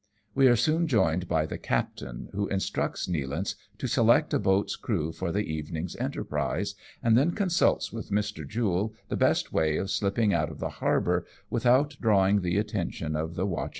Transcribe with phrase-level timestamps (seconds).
[0.33, 5.11] We are soon joined by the captain, who instructs Nealance to select a boat's crew
[5.11, 8.47] for the evening's enterprise, and then consults with Mr.
[8.47, 13.35] Jule the best way of slipping out of the harbour, without drawing the attention of
[13.35, 13.69] the watch rgS AMONG TYPHOONS AND PIRATE CRAFT.